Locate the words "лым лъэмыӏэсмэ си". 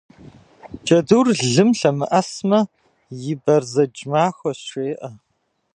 1.53-3.33